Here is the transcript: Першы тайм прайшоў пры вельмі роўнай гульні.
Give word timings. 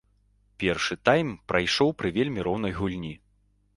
Першы 0.61 0.95
тайм 1.09 1.29
прайшоў 1.53 1.93
пры 1.99 2.13
вельмі 2.17 2.39
роўнай 2.49 2.73
гульні. 2.79 3.13